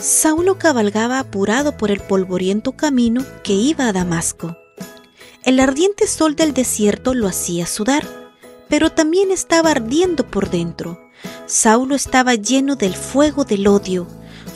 Saulo 0.00 0.58
cabalgaba 0.58 1.18
apurado 1.18 1.76
por 1.76 1.90
el 1.90 2.00
polvoriento 2.00 2.72
camino 2.72 3.24
que 3.42 3.52
iba 3.54 3.88
a 3.88 3.92
Damasco. 3.92 4.56
El 5.42 5.58
ardiente 5.58 6.06
sol 6.06 6.36
del 6.36 6.54
desierto 6.54 7.14
lo 7.14 7.26
hacía 7.26 7.66
sudar, 7.66 8.06
pero 8.68 8.90
también 8.90 9.32
estaba 9.32 9.72
ardiendo 9.72 10.24
por 10.26 10.50
dentro. 10.50 11.00
Saulo 11.46 11.96
estaba 11.96 12.34
lleno 12.34 12.76
del 12.76 12.94
fuego 12.94 13.44
del 13.44 13.66
odio. 13.66 14.06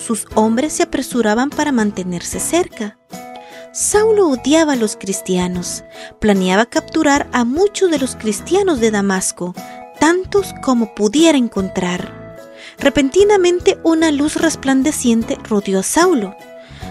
Sus 0.04 0.26
hombres 0.34 0.74
se 0.74 0.84
apresuraban 0.84 1.50
para 1.50 1.72
mantenerse 1.72 2.38
cerca. 2.38 2.98
Saulo 3.72 4.28
odiaba 4.28 4.74
a 4.74 4.76
los 4.76 4.96
cristianos. 4.96 5.82
Planeaba 6.20 6.66
capturar 6.66 7.28
a 7.32 7.44
muchos 7.44 7.90
de 7.90 7.98
los 7.98 8.14
cristianos 8.14 8.78
de 8.78 8.92
Damasco, 8.92 9.54
tantos 9.98 10.54
como 10.62 10.94
pudiera 10.94 11.38
encontrar. 11.38 12.21
Repentinamente 12.78 13.78
una 13.82 14.10
luz 14.10 14.36
resplandeciente 14.36 15.38
rodeó 15.48 15.80
a 15.80 15.82
Saulo. 15.82 16.34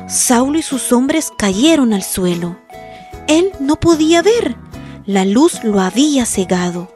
Saulo 0.08 0.58
y 0.60 0.62
sus 0.62 0.92
hombres 0.92 1.32
cayeron 1.38 1.94
al 1.94 2.04
suelo. 2.04 2.58
Él 3.28 3.52
no 3.60 3.80
podía 3.80 4.22
ver. 4.22 4.56
La 5.06 5.26
luz 5.26 5.64
lo 5.64 5.80
había 5.80 6.26
cegado. 6.26 6.92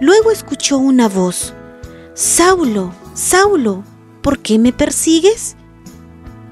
Luego 0.00 0.30
escuchó 0.30 0.78
una 0.78 1.08
voz. 1.08 1.52
Saulo, 2.14 2.92
Saulo, 3.14 3.84
¿por 4.22 4.38
qué 4.40 4.58
me 4.58 4.72
persigues? 4.72 5.56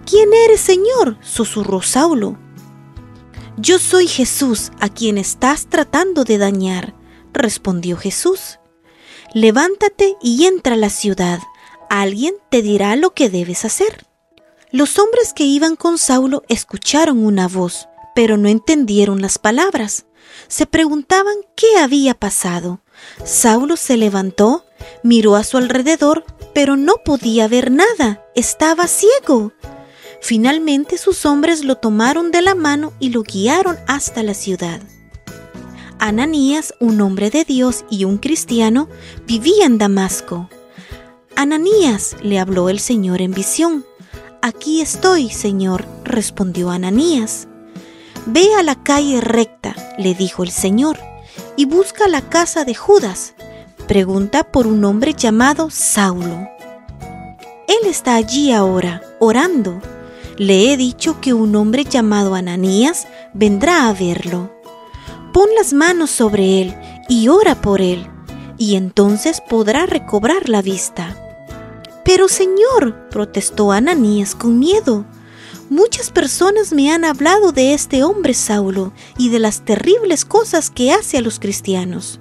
¿Quién 0.04 0.30
eres, 0.32 0.60
Señor? 0.60 1.16
susurró 1.20 1.82
Saulo. 1.82 2.38
Yo 3.56 3.78
soy 3.78 4.06
Jesús, 4.06 4.70
a 4.80 4.88
quien 4.88 5.18
estás 5.18 5.66
tratando 5.66 6.24
de 6.24 6.38
dañar, 6.38 6.94
respondió 7.32 7.96
Jesús. 7.96 8.58
Levántate 9.34 10.16
y 10.22 10.46
entra 10.46 10.74
a 10.74 10.78
la 10.78 10.90
ciudad 10.90 11.40
alguien 11.88 12.34
te 12.50 12.62
dirá 12.62 12.96
lo 12.96 13.14
que 13.14 13.30
debes 13.30 13.64
hacer. 13.64 14.06
Los 14.70 14.98
hombres 14.98 15.32
que 15.32 15.44
iban 15.44 15.76
con 15.76 15.98
Saulo 15.98 16.42
escucharon 16.48 17.24
una 17.24 17.48
voz, 17.48 17.88
pero 18.14 18.36
no 18.36 18.48
entendieron 18.48 19.22
las 19.22 19.38
palabras. 19.38 20.06
Se 20.48 20.66
preguntaban 20.66 21.36
qué 21.54 21.78
había 21.78 22.14
pasado. 22.14 22.80
Saulo 23.24 23.76
se 23.76 23.96
levantó, 23.96 24.64
miró 25.02 25.36
a 25.36 25.44
su 25.44 25.56
alrededor, 25.56 26.24
pero 26.54 26.76
no 26.76 26.94
podía 27.04 27.48
ver 27.48 27.70
nada, 27.70 28.24
estaba 28.34 28.86
ciego. 28.86 29.52
Finalmente 30.20 30.98
sus 30.98 31.24
hombres 31.26 31.64
lo 31.64 31.76
tomaron 31.76 32.30
de 32.32 32.42
la 32.42 32.54
mano 32.54 32.92
y 32.98 33.10
lo 33.10 33.22
guiaron 33.22 33.78
hasta 33.86 34.22
la 34.22 34.34
ciudad. 34.34 34.80
Ananías, 35.98 36.74
un 36.78 37.00
hombre 37.00 37.30
de 37.30 37.44
Dios 37.44 37.84
y 37.90 38.04
un 38.04 38.18
cristiano, 38.18 38.88
vivía 39.26 39.64
en 39.64 39.78
Damasco. 39.78 40.48
Ananías, 41.34 42.16
le 42.22 42.38
habló 42.38 42.68
el 42.68 42.80
Señor 42.80 43.22
en 43.22 43.32
visión. 43.32 43.84
Aquí 44.42 44.80
estoy, 44.80 45.30
Señor, 45.30 45.86
respondió 46.04 46.70
Ananías. 46.70 47.48
Ve 48.26 48.54
a 48.58 48.62
la 48.62 48.74
calle 48.74 49.20
recta, 49.20 49.74
le 49.98 50.14
dijo 50.14 50.42
el 50.42 50.50
Señor, 50.50 50.98
y 51.56 51.64
busca 51.64 52.08
la 52.08 52.22
casa 52.22 52.64
de 52.64 52.74
Judas. 52.74 53.34
Pregunta 53.88 54.44
por 54.44 54.66
un 54.66 54.84
hombre 54.84 55.14
llamado 55.14 55.70
Saulo. 55.70 56.48
Él 57.68 57.88
está 57.88 58.16
allí 58.16 58.52
ahora, 58.52 59.02
orando. 59.18 59.80
Le 60.36 60.72
he 60.72 60.76
dicho 60.76 61.20
que 61.20 61.32
un 61.32 61.56
hombre 61.56 61.84
llamado 61.84 62.34
Ananías 62.34 63.08
vendrá 63.32 63.88
a 63.88 63.92
verlo. 63.92 64.55
Pon 65.36 65.50
las 65.54 65.74
manos 65.74 66.10
sobre 66.10 66.62
él 66.62 66.74
y 67.10 67.28
ora 67.28 67.60
por 67.60 67.82
él, 67.82 68.08
y 68.56 68.76
entonces 68.76 69.42
podrá 69.46 69.84
recobrar 69.84 70.48
la 70.48 70.62
vista. 70.62 71.14
Pero 72.06 72.26
Señor, 72.26 73.10
protestó 73.10 73.70
Ananías 73.70 74.34
con 74.34 74.58
miedo, 74.58 75.04
muchas 75.68 76.10
personas 76.10 76.72
me 76.72 76.90
han 76.90 77.04
hablado 77.04 77.52
de 77.52 77.74
este 77.74 78.02
hombre 78.02 78.32
Saulo 78.32 78.94
y 79.18 79.28
de 79.28 79.38
las 79.38 79.62
terribles 79.62 80.24
cosas 80.24 80.70
que 80.70 80.90
hace 80.90 81.18
a 81.18 81.20
los 81.20 81.38
cristianos. 81.38 82.18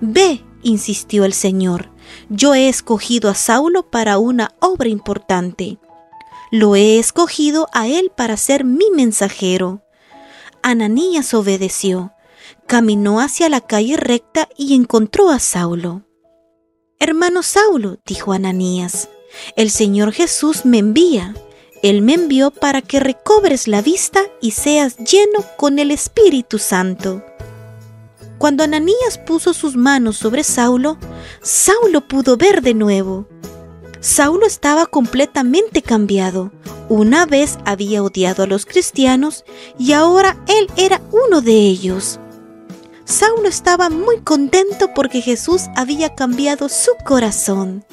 Ve, 0.00 0.44
insistió 0.64 1.24
el 1.24 1.34
Señor, 1.34 1.92
yo 2.30 2.56
he 2.56 2.68
escogido 2.68 3.30
a 3.30 3.36
Saulo 3.36 3.88
para 3.88 4.18
una 4.18 4.56
obra 4.58 4.88
importante. 4.88 5.78
Lo 6.50 6.74
he 6.74 6.98
escogido 6.98 7.68
a 7.72 7.86
él 7.86 8.10
para 8.12 8.36
ser 8.36 8.64
mi 8.64 8.90
mensajero. 8.92 9.82
Ananías 10.62 11.32
obedeció, 11.32 12.12
caminó 12.70 13.18
hacia 13.18 13.48
la 13.48 13.60
calle 13.60 13.96
recta 13.96 14.48
y 14.56 14.76
encontró 14.76 15.30
a 15.30 15.40
Saulo. 15.40 16.02
Hermano 17.00 17.42
Saulo, 17.42 17.98
dijo 18.06 18.32
Ananías, 18.32 19.08
el 19.56 19.72
Señor 19.72 20.12
Jesús 20.12 20.64
me 20.64 20.78
envía. 20.78 21.34
Él 21.82 22.00
me 22.00 22.14
envió 22.14 22.52
para 22.52 22.80
que 22.80 23.00
recobres 23.00 23.66
la 23.66 23.82
vista 23.82 24.22
y 24.40 24.52
seas 24.52 24.98
lleno 24.98 25.44
con 25.56 25.80
el 25.80 25.90
Espíritu 25.90 26.60
Santo. 26.60 27.24
Cuando 28.38 28.62
Ananías 28.62 29.18
puso 29.26 29.52
sus 29.52 29.74
manos 29.74 30.16
sobre 30.16 30.44
Saulo, 30.44 30.96
Saulo 31.42 32.06
pudo 32.06 32.36
ver 32.36 32.62
de 32.62 32.74
nuevo. 32.74 33.26
Saulo 33.98 34.46
estaba 34.46 34.86
completamente 34.86 35.82
cambiado. 35.82 36.52
Una 36.88 37.26
vez 37.26 37.58
había 37.64 38.00
odiado 38.00 38.44
a 38.44 38.46
los 38.46 38.64
cristianos 38.64 39.44
y 39.76 39.90
ahora 39.90 40.38
él 40.46 40.68
era 40.76 41.02
uno 41.10 41.40
de 41.40 41.54
ellos. 41.54 42.20
Saulo 43.10 43.48
estaba 43.48 43.90
muy 43.90 44.20
contento 44.20 44.94
porque 44.94 45.20
Jesús 45.20 45.62
había 45.74 46.14
cambiado 46.14 46.68
su 46.68 46.92
corazón. 47.04 47.84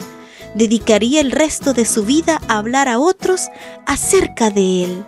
Dedicaría 0.53 1.21
el 1.21 1.31
resto 1.31 1.73
de 1.73 1.85
su 1.85 2.05
vida 2.05 2.39
a 2.47 2.59
hablar 2.59 2.87
a 2.87 2.99
otros 2.99 3.49
acerca 3.87 4.51
de 4.51 4.83
Él. 4.83 5.05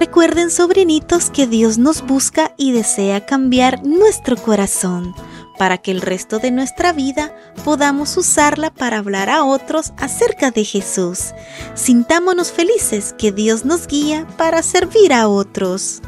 Recuerden, 0.00 0.50
sobrinitos, 0.50 1.30
que 1.30 1.46
Dios 1.46 1.78
nos 1.78 2.02
busca 2.02 2.52
y 2.56 2.72
desea 2.72 3.24
cambiar 3.24 3.84
nuestro 3.84 4.36
corazón 4.36 5.14
para 5.56 5.78
que 5.78 5.92
el 5.92 6.00
resto 6.00 6.40
de 6.40 6.50
nuestra 6.50 6.92
vida 6.92 7.32
podamos 7.64 8.16
usarla 8.16 8.74
para 8.74 8.98
hablar 8.98 9.30
a 9.30 9.44
otros 9.44 9.92
acerca 9.98 10.50
de 10.50 10.64
Jesús. 10.64 11.32
Sintámonos 11.74 12.50
felices 12.50 13.14
que 13.16 13.30
Dios 13.30 13.64
nos 13.64 13.86
guía 13.86 14.26
para 14.36 14.64
servir 14.64 15.12
a 15.12 15.28
otros. 15.28 16.02